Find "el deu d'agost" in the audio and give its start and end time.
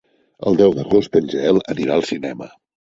0.51-1.21